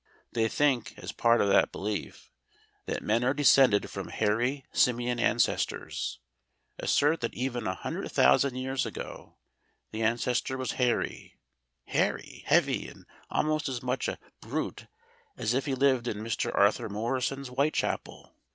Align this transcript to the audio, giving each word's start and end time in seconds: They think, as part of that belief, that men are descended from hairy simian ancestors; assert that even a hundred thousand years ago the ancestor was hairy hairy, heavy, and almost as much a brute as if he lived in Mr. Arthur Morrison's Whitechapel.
They 0.31 0.47
think, 0.47 0.95
as 0.97 1.11
part 1.11 1.41
of 1.41 1.49
that 1.49 1.71
belief, 1.71 2.31
that 2.87 3.03
men 3.03 3.23
are 3.23 3.35
descended 3.35 3.87
from 3.91 4.07
hairy 4.07 4.65
simian 4.73 5.19
ancestors; 5.19 6.17
assert 6.79 7.21
that 7.21 7.35
even 7.35 7.67
a 7.67 7.75
hundred 7.75 8.11
thousand 8.11 8.55
years 8.55 8.83
ago 8.83 9.37
the 9.91 10.01
ancestor 10.01 10.57
was 10.57 10.71
hairy 10.71 11.37
hairy, 11.85 12.41
heavy, 12.47 12.87
and 12.87 13.05
almost 13.29 13.69
as 13.69 13.83
much 13.83 14.07
a 14.07 14.17
brute 14.41 14.87
as 15.37 15.53
if 15.53 15.67
he 15.67 15.75
lived 15.75 16.07
in 16.07 16.17
Mr. 16.23 16.49
Arthur 16.57 16.89
Morrison's 16.89 17.49
Whitechapel. 17.49 18.33